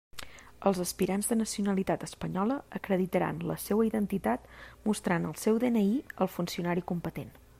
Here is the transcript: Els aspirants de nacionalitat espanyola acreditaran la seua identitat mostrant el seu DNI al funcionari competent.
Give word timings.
Els 0.69 0.79
aspirants 0.83 1.27
de 1.31 1.35
nacionalitat 1.41 2.05
espanyola 2.07 2.57
acreditaran 2.79 3.43
la 3.51 3.59
seua 3.65 3.87
identitat 3.89 4.49
mostrant 4.89 5.29
el 5.33 5.39
seu 5.45 5.63
DNI 5.65 5.87
al 6.27 6.33
funcionari 6.39 6.89
competent. 6.93 7.33